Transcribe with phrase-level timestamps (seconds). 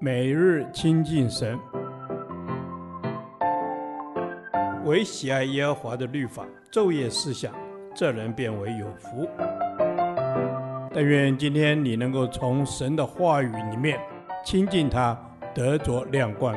[0.00, 1.58] 每日亲近神，
[4.84, 7.54] 唯喜爱耶和华的律法，昼夜思想，
[7.94, 9.28] 这人便为有福。
[10.92, 13.98] 但愿今天你能够从神的话语里面
[14.44, 15.18] 亲近他，
[15.54, 16.54] 得着亮光。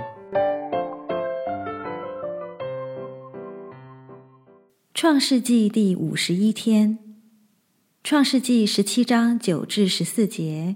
[4.94, 7.00] 创世纪第五十一天，
[8.04, 10.76] 创世纪十七章九至十四节，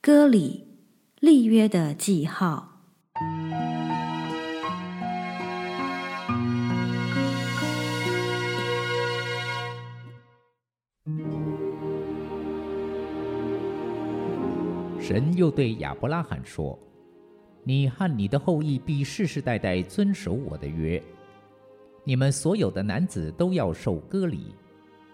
[0.00, 0.71] 歌里，
[1.24, 2.80] 立约的记号。
[14.98, 16.76] 神又对亚伯拉罕说
[17.62, 21.00] ：“你和你的后裔必世世代代遵守我的约。”
[22.02, 24.56] 你们所有的男子都要受割礼，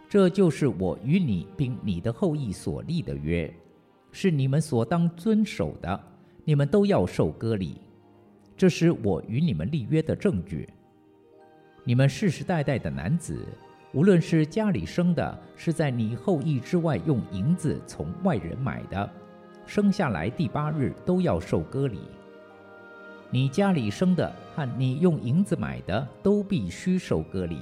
[0.08, 3.54] 这就是我与你并你的后裔所立的约，
[4.12, 6.00] 是你们所当遵守的。
[6.44, 7.78] 你们都要受割礼，
[8.56, 10.66] 这是我与你们立约的证据。
[11.84, 13.46] 你们世世代代的男子，
[13.92, 19.10] 无论是家里生的，是在你后裔之外用银子从外人买的，
[19.66, 21.98] 生下来第八日都要受割礼。
[23.30, 27.58] 你家里生的和你用银子买的都必须受割礼，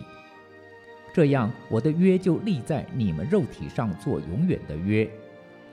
[1.12, 5.10] 这样我的约就立在你们肉体上做永远的约。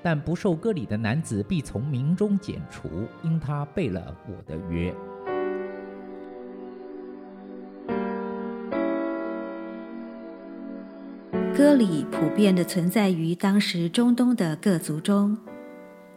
[0.03, 4.93] 但不受割礼的男子必从民中剪除，因他背了我的约。
[11.55, 15.37] 割礼普遍地存在于当时中东的各族中。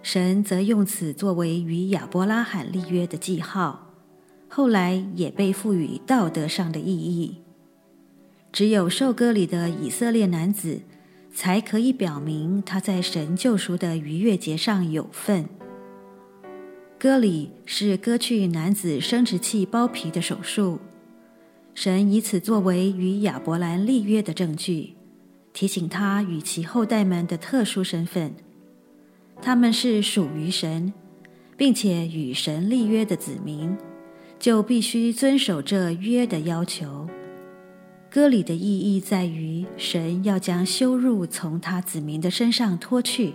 [0.03, 3.93] 神则用此作为与亚伯拉罕立约的记号，
[4.49, 7.43] 后来也被赋予道德上的意义。
[8.53, 10.81] 只有受割礼的以色列男子，
[11.37, 15.47] 才可以表明他在神救赎的逾越节上有份。
[16.99, 20.81] 割礼是割去男子生殖器包皮的手术，
[21.75, 24.95] 神以此作为与亚伯兰立约的证据，
[25.53, 28.35] 提醒他与其后代们的特殊身份。
[29.43, 30.91] 他们是属于神，
[31.55, 33.77] 并且与神立约的子民，
[34.39, 37.07] 就必须遵守这约的要求。
[38.17, 43.35] 割礼的意义在于，神要将羞辱从他子民的身上脱去，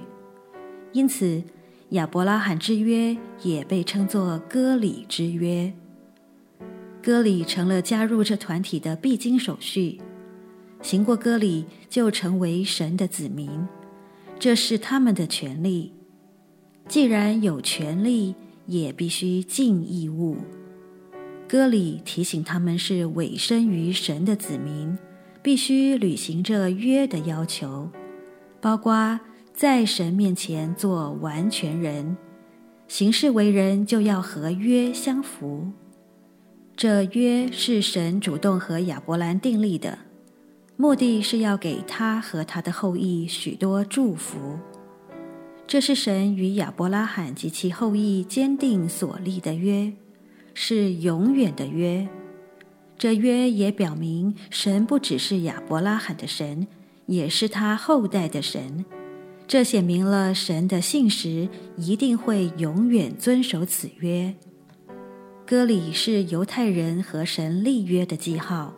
[0.91, 1.43] 因此
[1.89, 5.71] 亚伯拉罕之约也被称作割礼之约。
[6.99, 10.01] 割礼成了加入这团体的必经手续，
[10.81, 13.51] 行过割礼就成为神的子民。
[14.39, 15.93] 这是他们的权利。
[16.87, 18.33] 既然有权利，
[18.65, 20.37] 也必须尽义务。
[21.51, 24.97] 歌里提醒他们是委身于神的子民，
[25.41, 27.89] 必须履行这约的要求，
[28.61, 29.19] 包括
[29.53, 32.15] 在神面前做完全人，
[32.87, 35.69] 行事为人就要和约相符。
[36.77, 39.97] 这约是神主动和亚伯兰订立的。
[40.77, 44.57] 目的是要给他和他的后裔许多祝福，
[45.67, 49.91] 这是神与亚伯拉罕及其后裔坚定所立的约，
[50.53, 52.07] 是永远的约。
[52.97, 56.67] 这约也表明，神不只是亚伯拉罕的神，
[57.07, 58.85] 也是他后代的神。
[59.47, 64.33] 这显明了神的信实，一定会永远遵守此约。
[65.45, 68.73] 割礼是犹太人和神立约的记号。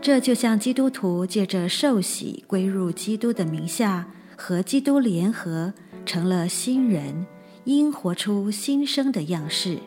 [0.00, 4.06] 这就像基督徒借着受洗归入基督的名下，
[4.36, 5.74] 和基督联合，
[6.06, 7.26] 成了新人，
[7.64, 9.78] 应活出新生的样式。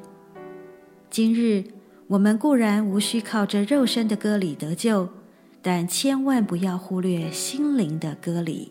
[1.17, 1.63] 今日
[2.05, 5.09] 我们固然无需靠着肉身的割礼得救，
[5.63, 8.69] 但千万不要忽略心灵的割礼，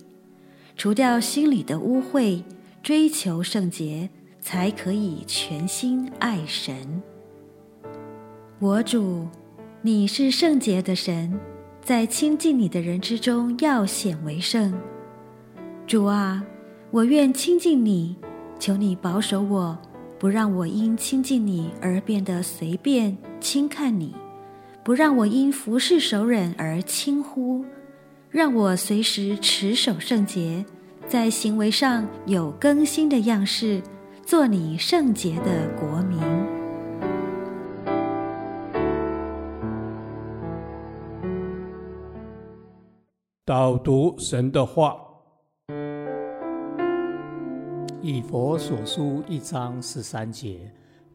[0.77, 2.45] 除掉心里的污秽，
[2.85, 4.09] 追求圣洁，
[4.41, 7.03] 才可以全心爱神。
[8.61, 9.27] 我主。
[9.83, 11.37] 你是圣洁的神，
[11.83, 14.73] 在亲近你的人之中要显为圣。
[15.85, 16.45] 主啊，
[16.93, 18.15] 我愿亲近你，
[18.61, 19.77] 求你保守我，
[20.19, 24.15] 不让我因亲近你而变得随便轻看你，
[24.83, 27.63] 不让我因服侍熟人而轻忽，
[28.31, 30.65] 让我随时持守圣洁，
[31.07, 33.83] 在行为上有更新的样式，
[34.25, 36.19] 做你圣洁的国民。
[43.45, 44.97] 导读神的话，
[48.09, 50.61] 以佛所书一章十三节：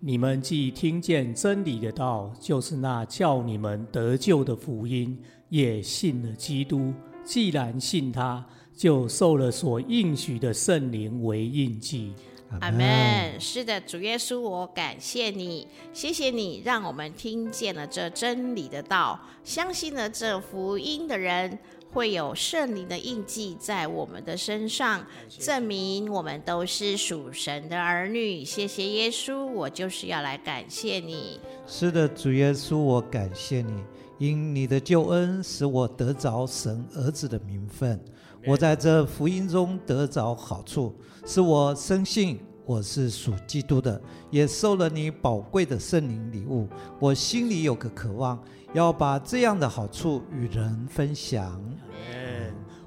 [0.02, 5.18] 你们既听见真理的道，就是那叫你们得救的福音，
[5.48, 6.94] 也信了基督。
[7.24, 8.46] 既然信他，
[8.76, 12.12] 就受了所应许的圣灵为印记。
[12.60, 13.40] 阿门。
[13.40, 21.58] 是的，主耶稣，我感谢你，谢谢你，让我们听见了这真理的道，相信了这福音的人，
[21.94, 25.06] 会有圣灵的印记在我们的身上，
[25.38, 28.46] 证明我们都是属神的儿女。
[28.46, 31.40] 谢谢耶稣，我就是要来感谢你。
[31.68, 33.84] 是的，主耶稣，我感谢你，
[34.18, 38.00] 因你的救恩使我得着神儿子的名分。
[38.48, 40.96] 我在这福音中得着好处，
[41.26, 46.68] 使我深信我是属基督的，也受了你宝贵的圣灵礼物。
[47.00, 48.42] 我心里有个渴望，
[48.74, 51.62] 要把这样的好处与人分享。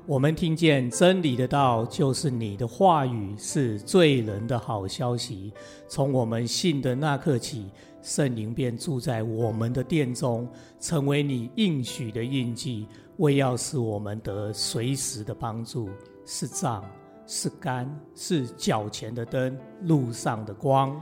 [0.06, 5.50] 我们听见真理的道，就是你的话语是罪人的好消息。
[5.88, 7.70] 从我们信的那刻起，
[8.02, 10.46] 圣灵便住在我们的殿中，
[10.78, 12.86] 成为你应许的印记。
[13.16, 15.88] 为要使我们得随时的帮助，
[16.26, 16.84] 是杖，
[17.26, 21.00] 是干，是脚前的灯，路上的光。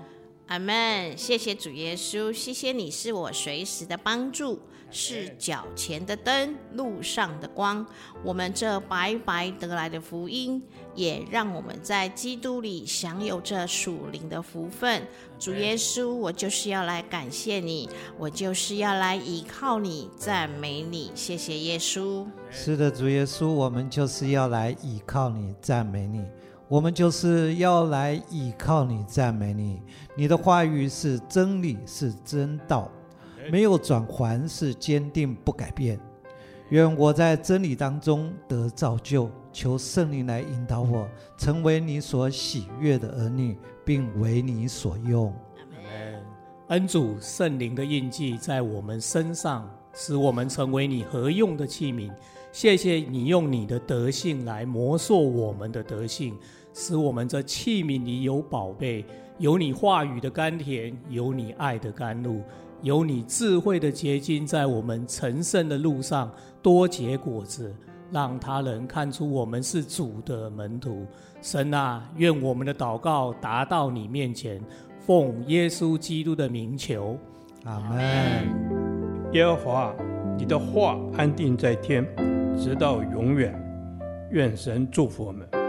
[0.53, 1.17] 阿门。
[1.17, 4.61] 谢谢主耶稣，谢谢你是我随时的帮助，
[4.91, 7.87] 是脚前的灯，路上的光。
[8.23, 10.63] 我们这白白得来的福音，
[10.95, 15.03] 也让我们在基督里享有这属灵的福分。
[15.39, 17.89] 主耶稣，我就是要来感谢你，
[18.19, 21.11] 我就是要来依靠你，赞美你。
[21.15, 22.27] 谢谢耶稣。
[22.51, 26.23] 是的，主耶稣，我们就是要来依靠你，赞美你。
[26.73, 29.83] 我们就是要来依靠你，赞美你。
[30.17, 32.91] 你的话语是真理，是真道，
[33.51, 36.01] 没有转环，是坚定不改变。
[36.71, 45.31] 愿我在真理当中得造就，求圣灵来引导我，成为你所喜悦的儿女，并为你所用。
[46.69, 52.11] 恩主圣灵的印记在我们身上，使我们成为你合用的器皿。
[52.51, 56.35] 谢谢你用你的德性来磨塑我们的德性。
[56.75, 59.05] 使我们这器皿里有宝贝，
[59.39, 62.41] 有你话语的甘甜，有你爱的甘露，
[62.81, 66.31] 有你智慧的结晶，在我们成圣的路上
[66.63, 67.75] 多结果子，
[68.11, 71.07] 让他人看出我们是主的门徒。
[71.41, 74.61] 神啊，愿我们的祷告达到你面前，
[75.01, 77.19] 奉耶稣基督的名求，
[77.65, 78.49] 阿门。
[79.33, 79.95] 耶和华，
[80.39, 82.07] 你的话安定在天，
[82.57, 83.59] 直到永远。
[84.31, 85.62] 愿神祝福我们。